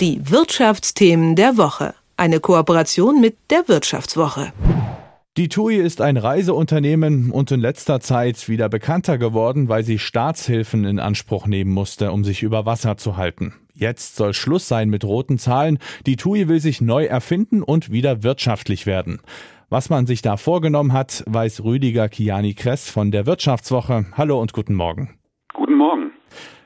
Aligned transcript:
Die 0.00 0.30
Wirtschaftsthemen 0.30 1.36
der 1.36 1.58
Woche. 1.58 1.92
Eine 2.16 2.40
Kooperation 2.40 3.20
mit 3.20 3.36
der 3.50 3.68
Wirtschaftswoche. 3.68 4.50
Die 5.36 5.50
TUI 5.50 5.76
ist 5.76 6.00
ein 6.00 6.16
Reiseunternehmen 6.16 7.30
und 7.30 7.50
in 7.50 7.60
letzter 7.60 8.00
Zeit 8.00 8.48
wieder 8.48 8.70
bekannter 8.70 9.18
geworden, 9.18 9.68
weil 9.68 9.84
sie 9.84 9.98
Staatshilfen 9.98 10.86
in 10.86 11.00
Anspruch 11.00 11.46
nehmen 11.46 11.72
musste, 11.72 12.12
um 12.12 12.24
sich 12.24 12.42
über 12.42 12.64
Wasser 12.64 12.96
zu 12.96 13.18
halten. 13.18 13.52
Jetzt 13.74 14.16
soll 14.16 14.32
Schluss 14.32 14.68
sein 14.68 14.88
mit 14.88 15.04
roten 15.04 15.36
Zahlen. 15.38 15.78
Die 16.06 16.16
TUI 16.16 16.48
will 16.48 16.60
sich 16.60 16.80
neu 16.80 17.04
erfinden 17.04 17.62
und 17.62 17.92
wieder 17.92 18.22
wirtschaftlich 18.22 18.86
werden. 18.86 19.20
Was 19.68 19.90
man 19.90 20.06
sich 20.06 20.22
da 20.22 20.38
vorgenommen 20.38 20.94
hat, 20.94 21.24
weiß 21.26 21.62
Rüdiger 21.62 22.08
Kiani 22.08 22.54
Kress 22.54 22.88
von 22.88 23.10
der 23.10 23.26
Wirtschaftswoche. 23.26 24.06
Hallo 24.16 24.40
und 24.40 24.54
guten 24.54 24.74
Morgen. 24.74 25.19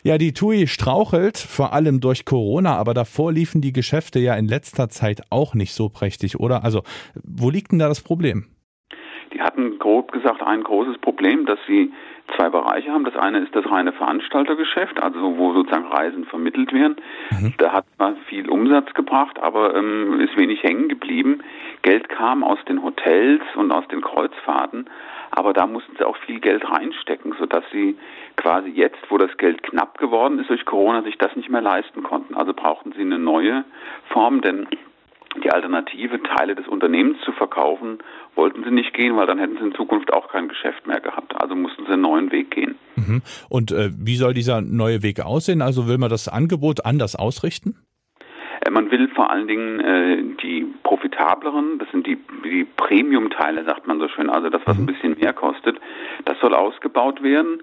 Ja, 0.03 0.19
die 0.19 0.33
TUI 0.33 0.67
strauchelt, 0.67 1.39
vor 1.39 1.73
allem 1.73 2.01
durch 2.01 2.25
Corona, 2.25 2.77
aber 2.77 2.95
davor 2.95 3.33
liefen 3.33 3.61
die 3.61 3.73
Geschäfte 3.73 4.19
ja 4.19 4.35
in 4.35 4.47
letzter 4.47 4.89
Zeit 4.89 5.23
auch 5.31 5.55
nicht 5.55 5.73
so 5.73 5.89
prächtig, 5.89 6.39
oder? 6.39 6.65
Also, 6.65 6.83
wo 7.23 7.51
liegt 7.51 7.73
denn 7.73 7.79
da 7.79 7.89
das 7.89 8.03
Problem? 8.03 8.47
Die 9.33 9.41
hatten 9.41 9.79
grob 9.79 10.13
gesagt 10.13 10.43
ein 10.43 10.63
großes 10.63 10.99
Problem, 10.99 11.47
dass 11.47 11.59
sie 11.67 11.91
zwei 12.37 12.49
Bereiche 12.49 12.91
haben. 12.91 13.05
Das 13.05 13.17
eine 13.17 13.39
ist 13.39 13.55
das 13.55 13.71
reine 13.71 13.93
Veranstaltergeschäft, 13.93 15.03
also 15.03 15.37
wo 15.37 15.53
sozusagen 15.53 15.87
Reisen 15.87 16.25
vermittelt 16.25 16.73
werden. 16.73 16.97
Mhm. 17.31 17.55
Da 17.59 17.73
hat 17.73 17.87
man 17.99 18.17
viel 18.29 18.49
Umsatz 18.49 18.93
gebracht, 18.95 19.39
aber 19.41 19.75
ähm, 19.75 20.21
ist 20.21 20.37
wenig 20.37 20.63
hängen 20.63 20.89
geblieben. 20.89 21.43
Geld 21.83 22.09
kam 22.09 22.43
aus 22.43 22.59
den 22.69 22.83
Hotels 22.83 23.43
und 23.57 23.71
aus 23.73 23.87
den 23.89 24.01
Kreuzfahrten, 24.01 24.89
aber 25.31 25.53
da 25.53 25.67
mussten 25.67 25.97
sie 25.97 26.07
auch 26.07 26.17
viel 26.17 26.41
Geld 26.41 26.69
reinstecken, 26.69 27.35
sodass 27.39 27.65
sie 27.73 27.97
quasi 28.37 28.71
jetzt, 28.71 28.99
wo 29.11 29.19
das 29.19 29.37
Geld 29.37 29.63
knapp 29.63 29.99
geworden 29.99 30.39
ist 30.39 30.51
durch 30.51 30.65
Corona, 30.65 31.03
sich 31.03 31.19
das 31.19 31.35
nicht 31.37 31.51
mehr 31.51 31.61
leisten 31.61 32.03
konnten. 32.03 32.35
Also 32.35 32.55
brauchten 32.55 32.93
sie 32.93 33.03
eine 33.03 33.19
neue 33.19 33.65
Form, 34.09 34.41
denn 34.41 34.67
die 35.43 35.51
Alternative, 35.51 36.23
Teile 36.23 36.55
des 36.55 36.69
Unternehmens 36.69 37.19
zu 37.25 37.33
verkaufen, 37.33 37.99
wollten 38.35 38.65
sie 38.65 38.71
nicht 38.71 38.95
gehen, 38.95 39.17
weil 39.17 39.27
dann 39.27 39.39
hätten 39.39 39.57
sie 39.59 39.65
in 39.65 39.75
Zukunft 39.75 40.13
auch 40.13 40.29
kein 40.29 40.49
Geschäft 40.49 40.87
mehr 40.87 41.01
gehabt. 41.01 41.35
Also 41.41 41.55
mussten 41.55 41.85
sie 41.87 41.93
einen 41.93 42.03
neuen 42.03 42.33
Weg 42.33 42.51
gehen. 42.51 42.77
Mhm. 42.97 43.23
Und 43.49 43.73
äh, 43.73 43.91
wie 43.97 44.17
soll 44.17 44.35
dieser 44.35 44.61
neue 44.61 45.03
Weg 45.03 45.21
aussehen? 45.21 45.63
Also 45.63 45.89
will 45.89 45.99
man 45.99 46.11
das 46.11 46.29
Angebot 46.29 46.85
anders 46.85 47.17
ausrichten? 47.17 47.77
Äh, 48.65 48.71
man 48.71 48.91
will 48.91 49.09
vor 49.09 49.31
allen 49.31 49.49
Dingen 49.49 49.81
äh, 49.81 50.23
die 50.43 50.67
profitableren, 50.83 51.79
das 51.79 51.91
sind 51.91 52.07
die, 52.07 52.19
die 52.45 52.65
Premium-Teile, 52.77 53.65
sagt 53.65 53.87
man 53.87 53.99
so 53.99 54.09
schön, 54.09 54.31
also 54.31 54.51
das, 54.51 54.63
was 54.65 54.77
mhm. 54.77 54.85
ein 54.85 54.87
bisschen 54.87 55.17
mehr 55.19 55.33
kostet, 55.33 55.79
das 56.25 56.39
soll 56.41 56.55
ausgebaut 56.55 57.23
werden 57.23 57.63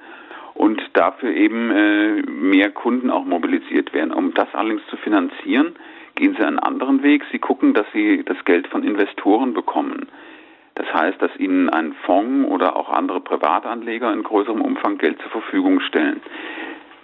und 0.53 0.81
dafür 0.93 1.33
eben 1.33 1.71
äh, 1.71 2.21
mehr 2.23 2.71
Kunden 2.71 3.09
auch 3.09 3.25
mobilisiert 3.25 3.93
werden. 3.93 4.11
Um 4.11 4.33
das 4.33 4.47
allerdings 4.53 4.81
zu 4.89 4.97
finanzieren, 4.97 5.75
gehen 6.21 6.35
sie 6.37 6.45
einen 6.45 6.59
anderen 6.59 7.01
Weg. 7.01 7.23
Sie 7.31 7.39
gucken, 7.39 7.73
dass 7.73 7.87
sie 7.93 8.23
das 8.23 8.37
Geld 8.45 8.67
von 8.67 8.83
Investoren 8.83 9.55
bekommen. 9.55 10.07
Das 10.75 10.85
heißt, 10.93 11.19
dass 11.19 11.35
ihnen 11.37 11.67
ein 11.67 11.93
Fonds 12.05 12.47
oder 12.47 12.75
auch 12.75 12.89
andere 12.91 13.21
Privatanleger 13.21 14.13
in 14.13 14.21
größerem 14.21 14.61
Umfang 14.61 14.99
Geld 14.99 15.19
zur 15.23 15.31
Verfügung 15.31 15.79
stellen. 15.79 16.21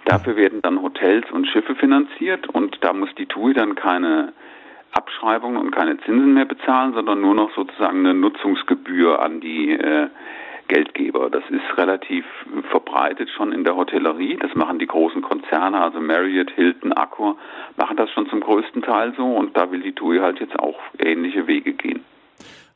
Dafür 0.04 0.36
werden 0.36 0.62
dann 0.62 0.80
Hotels 0.80 1.28
und 1.32 1.48
Schiffe 1.48 1.74
finanziert 1.74 2.48
und 2.48 2.78
da 2.82 2.92
muss 2.92 3.12
die 3.16 3.26
TUI 3.26 3.54
dann 3.54 3.74
keine 3.74 4.34
Abschreibungen 4.92 5.60
und 5.60 5.72
keine 5.72 5.98
Zinsen 5.98 6.34
mehr 6.34 6.46
bezahlen, 6.46 6.94
sondern 6.94 7.20
nur 7.20 7.34
noch 7.34 7.52
sozusagen 7.56 7.98
eine 7.98 8.14
Nutzungsgebühr 8.14 9.20
an 9.20 9.40
die 9.40 9.72
äh, 9.72 10.06
Geldgeber. 10.68 11.30
Das 11.30 11.42
ist 11.50 11.78
relativ 11.78 12.24
verbreitet 12.70 13.28
schon 13.36 13.52
in 13.52 13.64
der 13.64 13.76
Hotellerie. 13.76 14.36
Das 14.36 14.54
machen 14.54 14.78
die 14.78 14.86
großen 14.86 15.22
Konzerne, 15.22 15.80
also 15.80 16.00
Marriott, 16.00 16.50
Hilton, 16.52 16.92
Accor, 16.92 17.36
machen 17.76 17.96
das 17.96 18.10
schon 18.10 18.28
zum 18.28 18.40
größten 18.40 18.82
Teil 18.82 19.12
so 19.16 19.24
und 19.24 19.56
da 19.56 19.70
will 19.70 19.82
die 19.82 19.92
TUI 19.92 20.18
halt 20.18 20.40
jetzt 20.40 20.58
auch 20.58 20.78
ähnliche 20.98 21.46
Wege 21.46 21.72
gehen. 21.72 22.04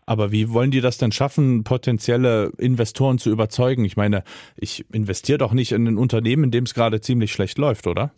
Aber 0.05 0.33
wie 0.33 0.53
wollen 0.53 0.71
die 0.71 0.81
das 0.81 0.99
denn 0.99 1.13
schaffen, 1.13 1.63
potenzielle 1.65 2.51
Investoren 2.59 3.19
zu 3.19 3.31
überzeugen? 3.31 3.85
Ich 3.85 3.97
meine, 3.97 4.25
ich 4.57 4.85
investiere 4.93 5.39
doch 5.39 5.53
nicht 5.53 5.73
in 5.73 5.87
ein 5.87 5.97
Unternehmen, 5.97 6.45
in 6.45 6.51
dem 6.51 6.65
es 6.65 6.75
gerade 6.75 7.01
ziemlich 7.01 7.33
schlecht 7.33 7.57
läuft, 7.59 7.87
oder? 7.87 8.11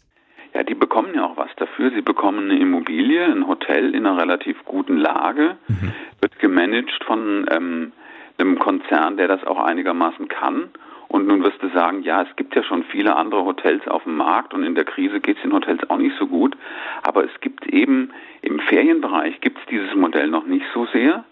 Ja, 0.55 0.63
die 0.63 0.75
bekommen 0.75 1.15
ja 1.15 1.27
auch 1.27 1.37
was 1.37 1.51
dafür. 1.57 1.91
Sie 1.95 2.01
bekommen 2.01 2.51
eine 2.51 2.59
Immobilie, 2.59 3.25
ein 3.25 3.47
Hotel 3.47 3.95
in 3.95 4.07
einer 4.07 4.21
relativ 4.21 4.57
guten 4.65 4.97
Lage, 4.97 5.57
mhm. 5.69 5.93
wird 6.21 6.39
gemanagt 6.39 7.05
von 7.07 7.47
ähm, 7.51 7.93
einem 8.39 8.59
Konzern, 8.59 9.17
der 9.17 9.29
das 9.29 9.45
auch 9.45 9.59
einigermaßen 9.59 10.29
kann. 10.29 10.71
Und 11.09 11.27
nun 11.29 11.45
wirst 11.45 11.63
du 11.63 11.69
sagen, 11.69 12.03
ja, 12.03 12.23
es 12.23 12.37
gibt 12.37 12.57
ja 12.57 12.63
schon 12.63 12.83
viele 12.85 13.15
andere 13.15 13.45
Hotels 13.45 13.87
auf 13.87 14.03
dem 14.05 14.17
Markt 14.17 14.53
und 14.53 14.65
in 14.65 14.75
der 14.75 14.85
Krise 14.85 15.21
geht 15.21 15.37
es 15.37 15.43
den 15.43 15.53
Hotels 15.53 15.89
auch 15.89 15.99
nicht 15.99 16.17
so 16.19 16.27
gut. 16.27 16.57
Aber 17.03 17.25
es 17.25 17.31
gibt 17.41 17.67
eben 17.67 18.11
im 18.43 18.59
Ferienbereich 18.59 19.41
gibt 19.41 19.59
es 19.59 19.67
dieses 19.67 19.95
Modell 19.95 20.29
noch 20.29 20.47
nicht 20.47 20.67
so 20.75 20.87
sehr. 20.87 21.25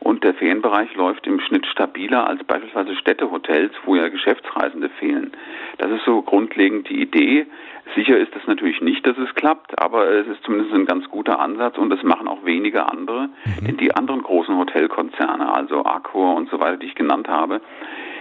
Und 0.00 0.24
der 0.24 0.34
Ferienbereich 0.34 0.94
läuft 0.96 1.26
im 1.26 1.40
Schnitt 1.40 1.66
stabiler 1.66 2.26
als 2.26 2.42
beispielsweise 2.44 2.96
Städtehotels, 2.96 3.72
wo 3.84 3.96
ja 3.96 4.08
Geschäftsreisende 4.08 4.88
fehlen. 4.88 5.32
Das 5.78 5.90
ist 5.90 6.04
so 6.04 6.22
grundlegend 6.22 6.88
die 6.88 7.02
Idee. 7.02 7.46
Sicher 7.94 8.16
ist 8.16 8.34
es 8.34 8.46
natürlich 8.46 8.80
nicht, 8.80 9.06
dass 9.06 9.18
es 9.18 9.34
klappt, 9.34 9.78
aber 9.80 10.08
es 10.08 10.26
ist 10.26 10.42
zumindest 10.44 10.72
ein 10.74 10.86
ganz 10.86 11.08
guter 11.10 11.40
Ansatz 11.40 11.76
und 11.76 11.90
das 11.90 12.02
machen 12.02 12.28
auch 12.28 12.44
wenige 12.44 12.88
andere. 12.88 13.28
Mhm. 13.44 13.66
Denn 13.66 13.76
die 13.76 13.94
anderen 13.94 14.22
großen 14.22 14.56
Hotelkonzerne, 14.56 15.52
also 15.52 15.84
Accor 15.84 16.36
und 16.36 16.48
so 16.50 16.60
weiter, 16.60 16.76
die 16.78 16.86
ich 16.86 16.94
genannt 16.94 17.28
habe, 17.28 17.60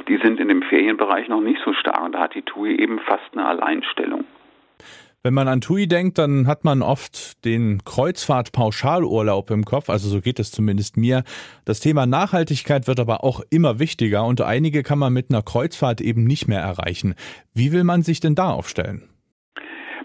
die 0.07 0.17
sind 0.17 0.39
in 0.39 0.47
dem 0.49 0.63
Ferienbereich 0.63 1.27
noch 1.29 1.41
nicht 1.41 1.61
so 1.63 1.73
stark 1.73 2.03
und 2.03 2.15
da 2.15 2.19
hat 2.19 2.35
die 2.35 2.41
TUI 2.41 2.75
eben 2.75 2.99
fast 2.99 3.23
eine 3.33 3.45
Alleinstellung. 3.45 4.25
Wenn 5.21 5.33
man 5.33 5.49
an 5.49 5.59
TUI 5.59 5.85
denkt, 5.85 6.17
dann 6.17 6.47
hat 6.47 6.63
man 6.63 6.81
oft 6.81 7.43
den 7.43 7.83
Kreuzfahrt-Pauschalurlaub 7.83 9.51
im 9.51 9.65
Kopf, 9.65 9.89
also 9.89 10.07
so 10.07 10.21
geht 10.21 10.39
es 10.39 10.49
zumindest 10.49 10.95
mir. 10.95 11.23
Das 11.65 11.81
Thema 11.81 12.05
Nachhaltigkeit 12.05 12.87
wird 12.87 13.01
aber 13.01 13.21
auch 13.25 13.41
immer 13.49 13.79
wichtiger 13.79 14.23
und 14.23 14.39
einige 14.39 14.81
kann 14.81 14.97
man 14.97 15.11
mit 15.11 15.29
einer 15.29 15.41
Kreuzfahrt 15.41 15.99
eben 15.99 16.23
nicht 16.23 16.47
mehr 16.47 16.61
erreichen. 16.61 17.15
Wie 17.53 17.73
will 17.73 17.83
man 17.83 18.01
sich 18.01 18.21
denn 18.21 18.33
da 18.33 18.51
aufstellen? 18.51 19.09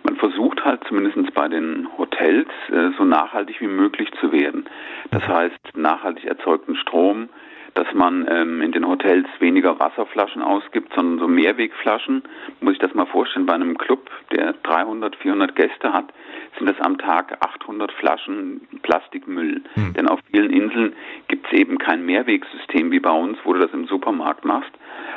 Man 0.02 0.16
versucht 0.16 0.64
halt 0.64 0.82
zumindest 0.88 1.32
bei 1.32 1.46
den 1.46 1.86
Hotels 1.96 2.48
äh, 2.72 2.90
so 2.98 3.04
nachhaltig 3.04 3.60
wie 3.60 3.68
möglich 3.68 4.08
zu 4.20 4.32
werden. 4.32 4.64
Das 5.12 5.22
heißt, 5.28 5.76
nachhaltig 5.76 6.24
erzeugten 6.24 6.74
Strom, 6.74 7.28
dass 7.74 7.92
man 7.92 8.26
ähm, 8.30 8.62
in 8.62 8.72
den 8.72 8.86
Hotels 8.86 9.26
weniger 9.40 9.78
Wasserflaschen 9.80 10.42
ausgibt, 10.42 10.92
sondern 10.94 11.18
so 11.18 11.28
Mehrwegflaschen. 11.28 12.22
Muss 12.60 12.74
ich 12.74 12.78
das 12.78 12.94
mal 12.94 13.06
vorstellen, 13.06 13.46
bei 13.46 13.54
einem 13.54 13.76
Club, 13.76 14.10
der 14.32 14.52
300, 14.62 15.16
400 15.16 15.56
Gäste 15.56 15.92
hat, 15.92 16.12
sind 16.56 16.68
das 16.68 16.80
am 16.80 16.98
Tag 16.98 17.36
800 17.40 17.90
Flaschen 17.92 18.60
Plastikmüll. 18.82 19.62
Hm. 19.74 19.94
Denn 19.94 20.08
auf 20.08 20.20
vielen 20.30 20.50
Inseln 20.50 20.94
gibt 21.26 21.46
es 21.46 21.58
eben 21.58 21.78
kein 21.78 22.06
Mehrwegsystem 22.06 22.92
wie 22.92 23.00
bei 23.00 23.10
uns, 23.10 23.38
wo 23.42 23.52
du 23.52 23.58
das 23.58 23.72
im 23.72 23.86
Supermarkt 23.86 24.44
machst. 24.44 24.70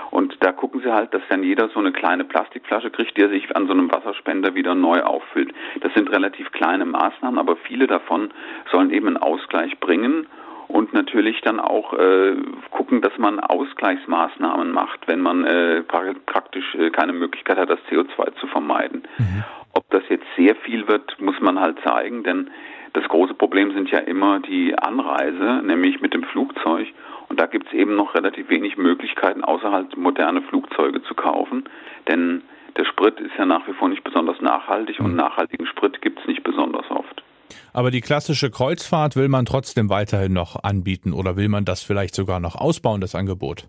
Und 0.10 0.36
da 0.40 0.52
gucken 0.52 0.82
sie 0.82 0.92
halt, 0.92 1.14
dass 1.14 1.22
dann 1.30 1.44
jeder 1.44 1.70
so 1.70 1.80
eine 1.80 1.92
kleine 1.92 2.24
Plastikflasche 2.24 2.90
kriegt, 2.90 3.18
der 3.18 3.30
sich 3.30 3.56
an 3.56 3.68
so 3.68 3.74
einem 3.74 3.92
Wasserspender 3.92 4.56
wieder 4.56 4.74
neu 4.74 5.02
auffüllt. 5.02 5.54
Das 5.82 5.94
sind 5.94 6.10
relativ 6.12 6.52
kleine 6.52 6.86
Maßnahmen, 6.86 7.38
aber 7.38 7.56
viele 7.56 7.86
davon 7.86 8.32
sollen 8.72 8.90
eben 8.90 9.08
einen 9.08 9.18
Ausgleich 9.18 9.80
bringen 9.80 10.26
und 10.68 10.94
natürlich 10.94 11.42
dann 11.42 11.60
auch 11.60 11.94
äh, 11.94 12.36
gucken, 12.72 13.02
dass 13.02 13.18
man 13.18 13.40
Ausgleichsmaßnahmen 13.40 14.72
macht, 14.72 15.08
wenn 15.08 15.22
man 15.22 15.46
äh, 15.46 15.84
praktisch 15.84 16.76
äh, 16.76 16.90
keine 16.90 17.14
Möglichkeit 17.14 17.58
hat, 17.58 17.70
das 17.70 17.80
CO2 17.90 18.36
zu 18.40 18.48
vermeiden. 18.48 19.04
Mhm. 19.18 19.44
Ob 19.74 19.90
das 19.90 20.04
jetzt 20.10 20.26
sehr 20.36 20.56
viel 20.56 20.88
wird, 20.88 21.20
muss 21.22 21.40
man 21.40 21.60
halt 21.60 21.78
zeigen, 21.86 22.24
denn 22.24 22.50
das 22.94 23.08
große 23.10 23.36
Problem 23.36 23.74
sind 23.74 23.92
ja 23.92 24.00
immer 24.00 24.40
die 24.40 24.78
Anreise, 24.78 25.62
nämlich 25.64 26.02
mit 26.02 26.14
dem 26.14 26.24
Flugzeug. 26.24 26.88
Und 27.30 27.40
da 27.40 27.46
gibt 27.46 27.68
es 27.68 27.74
eben 27.74 27.96
noch 27.96 28.16
relativ 28.16 28.50
wenig 28.50 28.78
Möglichkeiten, 28.78 29.44
außer 29.44 29.72
halt 29.72 29.98
moderne 29.98 30.42
Flugzeuge 30.42 31.04
zu 31.04 31.14
kaufen. 31.14 31.66
Denn 32.08 32.42
der 32.78 32.86
Sprit 32.86 33.20
ist 33.20 33.36
ja 33.38 33.46
nach 33.46 33.68
wie 33.68 33.74
vor 33.74 33.90
nicht 33.90 34.04
besonders 34.04 34.40
nachhaltig 34.42 35.00
und 35.00 35.12
mhm. 35.12 35.18
nachhaltigen 35.18 35.66
Sprit 35.68 36.02
gibt 36.02 36.20
es 36.20 36.28
nicht 36.28 36.44
besonders. 36.44 36.57
Aber 37.78 37.92
die 37.92 38.02
klassische 38.02 38.50
Kreuzfahrt 38.50 39.16
will 39.16 39.28
man 39.28 39.46
trotzdem 39.46 39.88
weiterhin 39.92 40.34
noch 40.34 40.64
anbieten 40.64 41.14
oder 41.14 41.38
will 41.38 41.48
man 41.48 41.64
das 41.64 41.84
vielleicht 41.84 42.16
sogar 42.16 42.40
noch 42.40 42.56
ausbauen, 42.56 43.02
das 43.02 43.14
Angebot? 43.14 43.68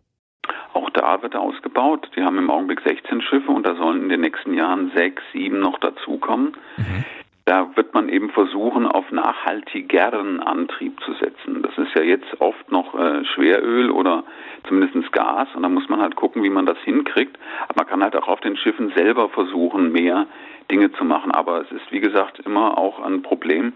Auch 0.73 0.89
da 0.95 1.21
wird 1.21 1.37
ausgebaut. 1.37 2.09
Die 2.17 2.23
haben 2.23 2.39
im 2.39 2.51
Augenblick 2.51 2.81
16 2.81 3.21
Schiffe 3.21 3.51
und 3.51 3.67
da 3.67 3.77
sollen 3.77 4.05
in 4.05 4.09
den 4.09 4.23
nächsten 4.23 4.55
Jahren 4.55 4.91
sechs, 4.97 5.23
sieben 5.35 5.61
noch 5.61 5.79
dazukommen. 5.81 6.57
Mhm. 6.79 7.05
Da 7.45 7.77
wird 7.77 7.93
man 7.93 8.09
eben 8.09 8.31
versuchen, 8.31 8.87
auf 8.87 9.13
nachhaltigeren 9.13 10.41
Antrieb 10.41 10.99
zu 11.05 11.13
setzen. 11.13 11.63
Das 11.63 11.77
ist 11.77 11.95
ja 11.95 12.03
jetzt 12.03 12.41
oft 12.41 12.73
noch 12.73 12.95
äh, 12.95 13.27
Schweröl 13.27 13.91
oder 13.91 14.25
zumindest 14.67 15.13
Gas 15.13 15.49
und 15.55 15.63
da 15.63 15.69
muss 15.69 15.89
man 15.89 16.01
halt 16.01 16.17
gucken, 16.17 16.43
wie 16.43 16.51
man 16.51 16.67
das 16.67 16.79
hinkriegt. 16.85 17.39
Aber 17.69 17.83
man 17.83 17.87
kann 17.87 18.03
halt 18.03 18.17
auch 18.17 18.29
auf 18.29 18.41
den 18.41 18.57
Schiffen 18.57 18.93
selber 18.97 19.29
versuchen, 19.29 19.93
mehr 19.93 20.27
Dinge 20.71 20.93
zu 20.93 21.05
machen. 21.05 21.33
Aber 21.33 21.63
es 21.63 21.71
ist, 21.73 21.91
wie 21.91 22.01
gesagt, 22.01 22.41
immer 22.41 22.77
auch 22.79 23.01
ein 23.01 23.23
Problem. 23.23 23.73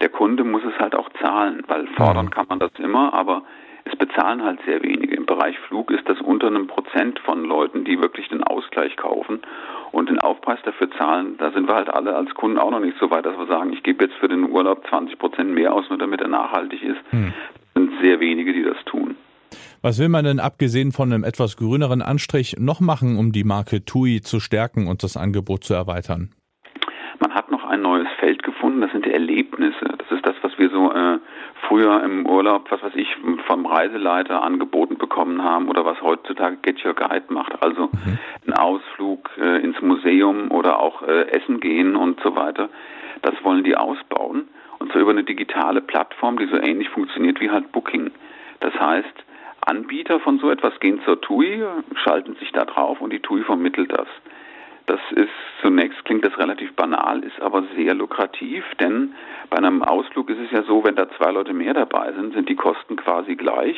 Der 0.00 0.08
Kunde 0.08 0.44
muss 0.44 0.62
es 0.64 0.78
halt 0.78 0.94
auch 0.94 1.08
zahlen, 1.22 1.62
weil 1.68 1.86
fordern 1.96 2.26
mhm. 2.26 2.30
kann 2.30 2.46
man 2.48 2.58
das 2.58 2.72
immer, 2.78 3.14
aber 3.14 3.42
es 3.84 3.96
bezahlen 3.96 4.42
halt 4.44 4.60
sehr 4.64 4.82
wenige. 4.82 5.16
Im 5.16 5.26
Bereich 5.26 5.58
Flug 5.60 5.90
ist 5.90 6.08
das 6.08 6.20
unter 6.20 6.46
einem 6.46 6.66
Prozent 6.66 7.18
von 7.20 7.44
Leuten, 7.44 7.84
die 7.84 8.00
wirklich 8.00 8.28
den 8.28 8.42
Ausgleich 8.44 8.96
kaufen. 8.96 9.42
und 9.92 10.08
den 10.08 10.18
Aufpreis 10.20 10.58
dafür 10.64 10.90
zahlen, 10.92 11.36
da 11.36 11.50
sind 11.50 11.68
wir 11.68 11.74
halt 11.74 11.90
alle 11.90 12.16
als 12.16 12.32
Kunden 12.34 12.56
auch 12.56 12.70
noch 12.70 12.80
nicht 12.80 12.96
so 12.98 13.10
weit, 13.10 13.26
dass 13.26 13.36
wir 13.36 13.44
sagen, 13.44 13.74
ich 13.74 13.82
gebe 13.82 14.04
jetzt 14.04 14.16
für 14.16 14.28
den 14.28 14.50
Urlaub 14.50 14.86
20 14.88 15.18
Prozent 15.18 15.52
mehr 15.52 15.74
aus, 15.74 15.86
nur 15.90 15.98
damit 15.98 16.22
er 16.22 16.28
nachhaltig 16.28 16.82
ist. 16.82 16.98
Hm. 17.10 17.34
Es 17.74 17.74
sind 17.74 18.00
sehr 18.00 18.18
wenige, 18.18 18.54
die 18.54 18.62
das 18.62 18.82
tun. 18.86 19.11
Was 19.84 19.98
will 19.98 20.08
man 20.08 20.24
denn 20.24 20.38
abgesehen 20.38 20.92
von 20.92 21.12
einem 21.12 21.24
etwas 21.24 21.56
grüneren 21.56 22.02
Anstrich 22.02 22.54
noch 22.56 22.78
machen, 22.78 23.18
um 23.18 23.32
die 23.32 23.42
Marke 23.42 23.84
TUI 23.84 24.20
zu 24.20 24.38
stärken 24.38 24.86
und 24.86 25.02
das 25.02 25.16
Angebot 25.16 25.64
zu 25.64 25.74
erweitern? 25.74 26.30
Man 27.18 27.34
hat 27.34 27.50
noch 27.50 27.64
ein 27.64 27.82
neues 27.82 28.06
Feld 28.20 28.44
gefunden, 28.44 28.80
das 28.80 28.92
sind 28.92 29.06
die 29.06 29.12
Erlebnisse. 29.12 29.84
Das 29.98 30.08
ist 30.12 30.24
das, 30.24 30.36
was 30.42 30.56
wir 30.56 30.70
so 30.70 30.92
äh, 30.92 31.18
früher 31.66 32.00
im 32.04 32.26
Urlaub, 32.26 32.70
was 32.70 32.80
weiß 32.80 32.92
ich, 32.94 33.08
vom 33.48 33.66
Reiseleiter 33.66 34.40
angeboten 34.44 34.98
bekommen 34.98 35.42
haben 35.42 35.68
oder 35.68 35.84
was 35.84 36.00
heutzutage 36.00 36.58
Get 36.62 36.84
Your 36.84 36.94
Guide 36.94 37.24
macht. 37.30 37.60
Also 37.60 37.90
mhm. 37.90 38.18
ein 38.46 38.52
Ausflug 38.52 39.30
äh, 39.36 39.64
ins 39.64 39.80
Museum 39.82 40.52
oder 40.52 40.78
auch 40.78 41.02
äh, 41.02 41.28
Essen 41.30 41.58
gehen 41.58 41.96
und 41.96 42.20
so 42.22 42.36
weiter. 42.36 42.68
Das 43.22 43.34
wollen 43.42 43.64
die 43.64 43.76
ausbauen. 43.76 44.46
Und 44.78 44.92
zwar 44.92 45.02
über 45.02 45.10
eine 45.10 45.24
digitale 45.24 45.80
Plattform, 45.80 46.38
die 46.38 46.46
so 46.46 46.56
ähnlich 46.56 46.88
funktioniert 46.90 47.40
wie 47.40 47.50
halt 47.50 47.72
Booking. 47.72 48.12
Das 48.60 48.74
heißt, 48.78 49.24
Anbieter 49.66 50.20
von 50.20 50.38
so 50.38 50.50
etwas 50.50 50.78
gehen 50.80 51.00
zur 51.04 51.20
TUI, 51.20 51.64
schalten 51.94 52.34
sich 52.36 52.52
da 52.52 52.64
drauf 52.64 53.00
und 53.00 53.12
die 53.12 53.20
TUI 53.20 53.42
vermittelt 53.42 53.92
das. 53.92 54.08
Das 54.86 55.00
ist 55.12 55.30
zunächst 55.60 56.04
klingt 56.04 56.24
das 56.24 56.36
relativ 56.38 56.74
banal, 56.74 57.22
ist 57.22 57.40
aber 57.40 57.64
sehr 57.76 57.94
lukrativ, 57.94 58.64
denn 58.80 59.14
bei 59.48 59.58
einem 59.58 59.82
Ausflug 59.82 60.28
ist 60.28 60.40
es 60.40 60.50
ja 60.50 60.64
so, 60.64 60.84
wenn 60.84 60.96
da 60.96 61.08
zwei 61.10 61.30
Leute 61.30 61.52
mehr 61.52 61.72
dabei 61.72 62.12
sind, 62.12 62.34
sind 62.34 62.48
die 62.48 62.56
Kosten 62.56 62.96
quasi 62.96 63.36
gleich. 63.36 63.76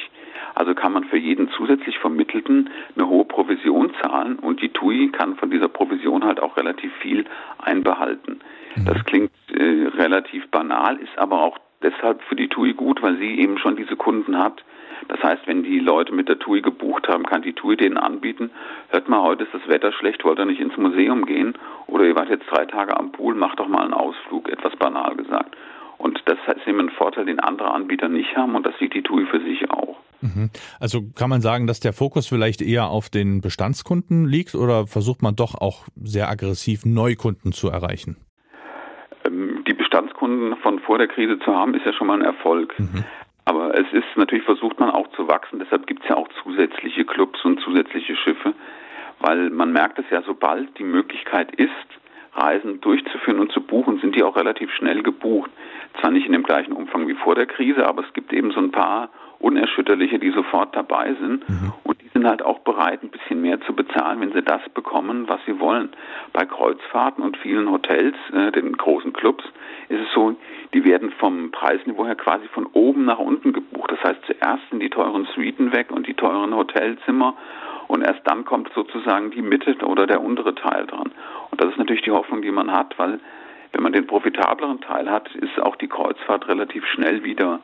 Also 0.54 0.74
kann 0.74 0.92
man 0.92 1.04
für 1.04 1.18
jeden 1.18 1.50
zusätzlich 1.50 1.98
Vermittelten 1.98 2.70
eine 2.96 3.06
hohe 3.06 3.26
Provision 3.26 3.92
zahlen 4.00 4.38
und 4.38 4.62
die 4.62 4.70
TUI 4.70 5.10
kann 5.10 5.36
von 5.36 5.50
dieser 5.50 5.68
Provision 5.68 6.24
halt 6.24 6.40
auch 6.40 6.56
relativ 6.56 6.92
viel 7.00 7.26
einbehalten. 7.58 8.40
Mhm. 8.76 8.84
Das 8.86 9.04
klingt 9.04 9.32
äh, 9.52 9.88
relativ 9.98 10.48
banal, 10.48 10.96
ist 10.96 11.18
aber 11.18 11.42
auch 11.42 11.58
deshalb 11.82 12.22
für 12.22 12.36
die 12.36 12.48
TUI 12.48 12.72
gut, 12.72 13.02
weil 13.02 13.18
sie 13.18 13.38
eben 13.38 13.58
schon 13.58 13.76
diese 13.76 13.96
Kunden 13.96 14.38
hat, 14.38 14.64
das 15.08 15.22
heißt, 15.22 15.46
wenn 15.46 15.62
die 15.62 15.78
Leute 15.78 16.12
mit 16.12 16.28
der 16.28 16.38
TUI 16.38 16.62
gebucht 16.62 17.08
haben, 17.08 17.24
kann 17.24 17.42
die 17.42 17.52
TUI 17.52 17.76
denen 17.76 17.96
anbieten, 17.96 18.50
hört 18.88 19.08
mal, 19.08 19.22
heute 19.22 19.44
ist 19.44 19.54
das 19.54 19.66
Wetter 19.68 19.92
schlecht, 19.92 20.24
wollt 20.24 20.38
ihr 20.38 20.44
nicht 20.44 20.60
ins 20.60 20.76
Museum 20.76 21.26
gehen? 21.26 21.54
Oder 21.86 22.04
ihr 22.04 22.16
wart 22.16 22.30
jetzt 22.30 22.46
drei 22.50 22.64
Tage 22.66 22.96
am 22.96 23.12
Pool, 23.12 23.34
macht 23.34 23.60
doch 23.60 23.68
mal 23.68 23.84
einen 23.84 23.94
Ausflug, 23.94 24.48
etwas 24.48 24.76
banal 24.76 25.16
gesagt. 25.16 25.56
Und 25.98 26.20
das 26.26 26.38
ist 26.56 26.66
eben 26.66 26.80
ein 26.80 26.90
Vorteil, 26.90 27.26
den 27.26 27.40
andere 27.40 27.70
Anbieter 27.70 28.08
nicht 28.08 28.36
haben 28.36 28.54
und 28.54 28.66
das 28.66 28.74
sieht 28.78 28.94
die 28.94 29.02
TUI 29.02 29.26
für 29.26 29.40
sich 29.40 29.70
auch. 29.70 29.96
Mhm. 30.20 30.50
Also 30.80 31.02
kann 31.14 31.30
man 31.30 31.40
sagen, 31.40 31.66
dass 31.66 31.80
der 31.80 31.92
Fokus 31.92 32.26
vielleicht 32.26 32.62
eher 32.62 32.88
auf 32.88 33.10
den 33.10 33.40
Bestandskunden 33.40 34.26
liegt 34.26 34.54
oder 34.54 34.86
versucht 34.86 35.22
man 35.22 35.36
doch 35.36 35.54
auch 35.54 35.84
sehr 36.02 36.28
aggressiv 36.28 36.84
Neukunden 36.84 37.52
zu 37.52 37.68
erreichen? 37.68 38.16
Ähm, 39.24 39.64
die 39.68 39.74
Bestandskunden 39.74 40.56
von 40.56 40.78
vor 40.80 40.98
der 40.98 41.08
Krise 41.08 41.38
zu 41.40 41.54
haben, 41.54 41.74
ist 41.74 41.84
ja 41.84 41.92
schon 41.92 42.06
mal 42.06 42.18
ein 42.18 42.24
Erfolg. 42.24 42.78
Mhm. 42.78 43.04
Aber 43.44 43.74
es 43.74 43.92
ist 43.92 44.16
natürlich, 44.16 44.44
versucht 44.44 44.80
man 44.80 44.90
auch 44.90 45.08
zu 45.12 45.28
wachsen. 45.28 45.58
Deshalb 45.58 45.86
gibt 45.86 46.02
es 46.02 46.08
ja 46.08 46.16
auch 46.16 46.28
zusätzliche 46.42 47.04
Clubs 47.04 47.44
und 47.44 47.60
zusätzliche 47.60 48.16
Schiffe, 48.16 48.54
weil 49.20 49.50
man 49.50 49.72
merkt 49.72 49.98
es 49.98 50.06
ja, 50.10 50.22
sobald 50.22 50.78
die 50.78 50.84
Möglichkeit 50.84 51.54
ist, 51.54 51.70
Reisen 52.32 52.80
durchzuführen 52.80 53.38
und 53.38 53.52
zu 53.52 53.60
buchen, 53.60 54.00
sind 54.00 54.16
die 54.16 54.22
auch 54.22 54.36
relativ 54.36 54.72
schnell 54.72 55.02
gebucht. 55.02 55.50
Zwar 56.00 56.10
nicht 56.10 56.26
in 56.26 56.32
dem 56.32 56.42
gleichen 56.42 56.72
Umfang 56.72 57.06
wie 57.06 57.14
vor 57.14 57.34
der 57.34 57.46
Krise, 57.46 57.86
aber 57.86 58.04
es 58.04 58.12
gibt 58.12 58.32
eben 58.32 58.50
so 58.50 58.60
ein 58.60 58.72
paar 58.72 59.10
Unerschütterliche, 59.38 60.18
die 60.18 60.30
sofort 60.30 60.74
dabei 60.74 61.14
sind. 61.20 61.48
Mhm. 61.48 61.72
Sind 62.24 62.30
halt 62.30 62.42
auch 62.42 62.60
bereit, 62.60 63.02
ein 63.02 63.10
bisschen 63.10 63.42
mehr 63.42 63.60
zu 63.60 63.74
bezahlen, 63.74 64.18
wenn 64.22 64.32
sie 64.32 64.40
das 64.40 64.66
bekommen, 64.70 65.28
was 65.28 65.40
sie 65.44 65.60
wollen. 65.60 65.90
Bei 66.32 66.46
Kreuzfahrten 66.46 67.22
und 67.22 67.36
vielen 67.36 67.70
Hotels, 67.70 68.16
äh, 68.32 68.50
den 68.50 68.78
großen 68.78 69.12
Clubs, 69.12 69.44
ist 69.90 70.00
es 70.00 70.10
so, 70.14 70.34
die 70.72 70.86
werden 70.86 71.10
vom 71.18 71.50
Preisniveau 71.50 72.06
her 72.06 72.14
quasi 72.14 72.48
von 72.48 72.64
oben 72.72 73.04
nach 73.04 73.18
unten 73.18 73.52
gebucht. 73.52 73.92
Das 73.92 74.02
heißt, 74.02 74.20
zuerst 74.24 74.62
sind 74.70 74.80
die 74.80 74.88
teuren 74.88 75.28
Suiten 75.34 75.74
weg 75.74 75.90
und 75.90 76.06
die 76.06 76.14
teuren 76.14 76.56
Hotelzimmer 76.56 77.36
und 77.88 78.00
erst 78.00 78.22
dann 78.24 78.46
kommt 78.46 78.72
sozusagen 78.74 79.30
die 79.30 79.42
Mitte 79.42 79.76
oder 79.84 80.06
der 80.06 80.22
untere 80.22 80.54
Teil 80.54 80.86
dran. 80.86 81.12
Und 81.50 81.60
das 81.60 81.72
ist 81.72 81.78
natürlich 81.78 82.04
die 82.04 82.10
Hoffnung, 82.10 82.40
die 82.40 82.50
man 82.50 82.72
hat, 82.72 82.98
weil 82.98 83.20
wenn 83.72 83.82
man 83.82 83.92
den 83.92 84.06
profitableren 84.06 84.80
Teil 84.80 85.10
hat, 85.10 85.28
ist 85.34 85.60
auch 85.60 85.76
die 85.76 85.88
Kreuzfahrt 85.88 86.48
relativ 86.48 86.86
schnell 86.86 87.22
wieder 87.22 87.60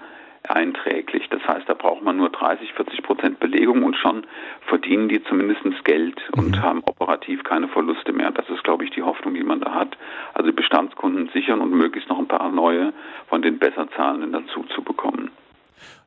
einträglich. 0.49 1.29
Das 1.31 1.43
heißt, 1.47 1.69
da 1.69 1.75
braucht 1.75 2.03
man 2.03 2.17
nur 2.17 2.31
30, 2.31 2.73
40 2.73 3.03
Prozent 3.03 3.41
Belegung 3.41 3.83
und 3.83 3.97
schon 3.97 4.27
verdienen 4.67 5.09
die 5.09 5.23
zumindest 5.25 5.85
Geld 5.85 6.17
und 6.33 6.57
mhm. 6.57 6.63
haben 6.63 6.83
operativ 6.85 7.45
keine 7.45 7.69
Verluste 7.69 8.13
mehr. 8.13 8.31
Das 8.31 8.49
ist, 8.49 8.65
glaube 8.65 8.85
ich, 8.85 8.91
die 8.91 9.03
Hoffnung, 9.03 9.35
die 9.35 9.43
man 9.43 9.61
da 9.61 9.75
hat. 9.75 9.97
Also 10.35 10.53
Bestandskunden 10.53 11.31
sichern 11.33 11.61
und 11.61 11.71
möglichst 11.73 12.09
noch 12.09 12.19
ein 12.19 12.29
paar 12.29 12.51
neue 12.51 12.93
von 13.29 13.43
den 13.43 13.59
besser 13.59 13.89
zahlenden 13.97 14.33
dazu 14.33 14.65
zu 14.75 14.83
bekommen. 14.83 15.31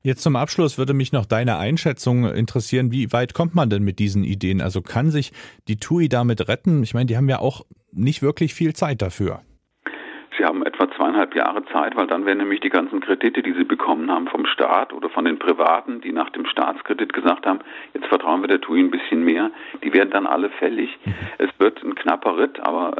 Jetzt 0.02 0.22
zum 0.22 0.36
Abschluss 0.36 0.78
würde 0.78 0.94
mich 0.94 1.14
noch 1.14 1.26
deine 1.26 1.58
Einschätzung 1.58 2.26
interessieren. 2.26 2.92
Wie 2.92 3.12
weit 3.14 3.34
kommt 3.34 3.56
man 3.56 3.70
denn 3.70 3.84
mit 3.84 4.00
diesen 4.00 4.24
Ideen? 4.24 4.62
Also 4.62 4.82
kann 4.82 5.12
sich 5.12 5.32
die 5.68 5.78
TUI 5.78 6.10
damit 6.10 6.48
retten? 6.48 6.84
Ich 6.84 6.94
meine, 6.94 7.06
die 7.06 7.16
haben 7.16 7.30
ja 7.30 7.40
auch 7.40 7.66
nicht 7.92 8.22
wirklich 8.22 8.54
viel 8.54 8.74
Zeit 8.74 9.02
dafür. 9.02 9.42
Zweieinhalb 11.04 11.36
Jahre 11.36 11.66
Zeit, 11.66 11.98
weil 11.98 12.08
dann 12.08 12.26
werden 12.26 12.38
nämlich 12.38 12.62
die 12.62 12.70
ganzen 12.70 13.02
Kredite, 13.02 13.44
die 13.44 13.52
Sie 13.52 13.66
bekommen 13.66 14.10
haben 14.10 14.30
vom 14.30 14.46
Staat 14.46 14.94
oder 14.94 15.10
von 15.10 15.26
den 15.26 15.38
Privaten, 15.38 16.00
die 16.00 16.14
nach 16.14 16.30
dem 16.30 16.46
Staatskredit 16.46 17.12
gesagt 17.12 17.46
haben, 17.46 17.60
jetzt 17.94 18.06
vertrauen 18.06 18.40
wir 18.40 18.48
der 18.48 18.62
TUI 18.62 18.80
ein 18.80 18.90
bisschen 18.90 19.22
mehr, 19.26 19.52
die 19.84 19.94
werden 19.94 20.12
dann 20.12 20.26
alle 20.26 20.50
fällig. 20.50 20.98
Mhm. 21.04 21.14
Es 21.40 21.50
wird 21.58 21.84
ein 21.84 21.96
knapper 21.96 22.38
Ritt, 22.38 22.62
aber 22.62 22.96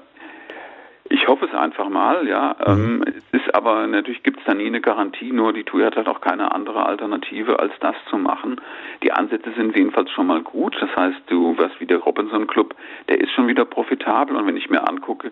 ich 1.14 1.28
hoffe 1.28 1.46
es 1.46 1.54
einfach 1.54 1.90
mal, 1.90 2.28
ja. 2.28 2.56
Mhm. 2.68 3.04
Ähm, 3.06 3.06
es 3.32 3.42
ist 3.42 3.54
aber 3.54 3.86
natürlich 3.86 4.24
gibt 4.24 4.40
es 4.40 4.46
da 4.46 4.56
nie 4.56 4.66
eine 4.66 4.82
Garantie, 4.82 5.32
nur 5.32 5.54
die 5.54 5.64
TUI 5.64 5.84
hat 5.84 5.96
halt 5.96 6.08
auch 6.08 6.22
keine 6.22 6.52
andere 6.52 6.88
Alternative, 6.88 7.60
als 7.60 7.72
das 7.82 7.96
zu 8.10 8.18
machen. 8.18 8.60
Die 9.04 9.12
Ansätze 9.12 9.52
sind 9.56 9.78
jedenfalls 9.78 10.10
schon 10.10 10.26
mal 10.26 10.42
gut. 10.42 10.76
Das 10.82 10.90
heißt, 10.96 11.22
du 11.28 11.56
wirst 11.58 11.80
wie 11.80 11.86
der 11.86 12.00
Robinson 12.00 12.48
Club, 12.48 12.74
der 13.10 13.22
ist 13.22 13.32
schon 13.32 13.48
wieder 13.48 13.64
profitabel 13.64 14.36
und 14.36 14.48
wenn 14.48 14.58
ich 14.58 14.72
mir 14.72 14.90
angucke, 14.90 15.32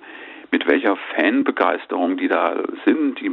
mit 0.51 0.67
welcher 0.67 0.97
Fanbegeisterung 1.15 2.17
die 2.17 2.27
da 2.27 2.57
sind, 2.85 3.19
die, 3.19 3.31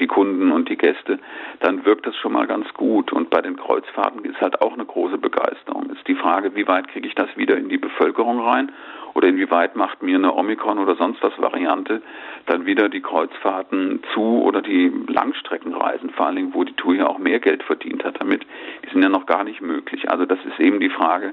die 0.00 0.06
Kunden 0.06 0.50
und 0.50 0.68
die 0.68 0.76
Gäste, 0.76 1.20
dann 1.60 1.84
wirkt 1.84 2.06
das 2.06 2.16
schon 2.16 2.32
mal 2.32 2.46
ganz 2.48 2.66
gut. 2.74 3.12
Und 3.12 3.30
bei 3.30 3.40
den 3.40 3.56
Kreuzfahrten 3.56 4.24
ist 4.24 4.40
halt 4.40 4.62
auch 4.62 4.72
eine 4.72 4.86
große 4.86 5.18
Begeisterung. 5.18 5.90
Ist 5.90 6.08
die 6.08 6.14
Frage, 6.16 6.56
wie 6.56 6.66
weit 6.66 6.88
kriege 6.88 7.06
ich 7.06 7.14
das 7.14 7.28
wieder 7.36 7.56
in 7.56 7.68
die 7.68 7.78
Bevölkerung 7.78 8.40
rein? 8.40 8.72
Oder 9.14 9.28
inwieweit 9.28 9.76
macht 9.76 10.02
mir 10.02 10.16
eine 10.16 10.34
Omikron 10.34 10.78
oder 10.78 10.96
sonst 10.96 11.22
was 11.22 11.32
Variante 11.38 12.02
dann 12.46 12.66
wieder 12.66 12.88
die 12.88 13.00
Kreuzfahrten 13.00 14.02
zu 14.12 14.42
oder 14.42 14.60
die 14.60 14.92
Langstreckenreisen, 15.06 16.10
vor 16.10 16.26
allen 16.26 16.36
Dingen, 16.36 16.54
wo 16.54 16.64
die 16.64 16.74
Tour 16.74 16.94
ja 16.94 17.06
auch 17.06 17.18
mehr 17.18 17.38
Geld 17.38 17.62
verdient 17.62 18.04
hat 18.04 18.20
damit, 18.20 18.44
die 18.84 18.90
sind 18.90 19.02
ja 19.02 19.08
noch 19.08 19.26
gar 19.26 19.44
nicht 19.44 19.60
möglich. 19.60 20.10
Also 20.10 20.26
das 20.26 20.38
ist 20.44 20.58
eben 20.58 20.80
die 20.80 20.90
Frage, 20.90 21.32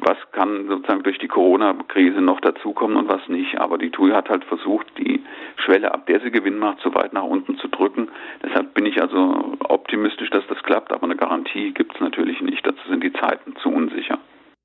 was 0.00 0.16
kann 0.32 0.68
sozusagen 0.68 1.02
durch 1.02 1.18
die 1.18 1.28
Corona-Krise 1.28 2.20
noch 2.20 2.40
dazukommen 2.40 2.96
und 2.96 3.08
was 3.08 3.26
nicht. 3.28 3.58
Aber 3.60 3.78
die 3.78 3.90
TUI 3.90 4.12
hat 4.12 4.28
halt 4.30 4.44
versucht, 4.44 4.86
die 4.96 5.22
Schwelle, 5.56 5.92
ab 5.92 6.06
der 6.06 6.20
sie 6.20 6.30
Gewinn 6.30 6.58
macht, 6.58 6.80
so 6.80 6.94
weit 6.94 7.12
nach 7.12 7.24
unten 7.24 7.58
zu 7.58 7.68
drücken. 7.68 8.08
Deshalb 8.42 8.74
bin 8.74 8.86
ich 8.86 9.00
also 9.02 9.56
optimistisch, 9.68 10.30
dass 10.30 10.46
das 10.46 10.62
klappt, 10.62 10.92
aber 10.92 11.04
eine 11.04 11.16
Garantie 11.16 11.72
gibt 11.72 11.94
es 11.94 12.00
natürlich 12.00 12.40
nicht. 12.40 12.64
Dazu 12.66 12.88
sind 12.88 13.02
die 13.02 13.12
Zeiten 13.12 13.56
zu 13.56 13.70
unsicher. 13.70 14.18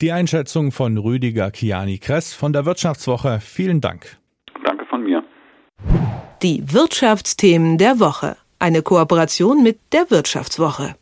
Die 0.04 0.12
Einschätzung 0.12 0.74
von 0.74 0.98
Rüdiger 0.98 1.50
Kiani-Kress 1.50 2.34
von 2.34 2.52
der 2.52 2.66
Wirtschaftswoche. 2.66 3.40
Vielen 3.40 3.80
Dank. 3.80 4.18
Danke 4.66 4.86
von 4.88 5.02
mir. 5.02 5.24
Die 6.42 6.62
Wirtschaftsthemen 6.74 7.78
der 7.78 8.02
Woche. 8.02 8.36
Eine 8.60 8.82
Kooperation 8.82 9.64
mit 9.64 9.80
der 9.94 10.12
Wirtschaftswoche. 10.12 10.96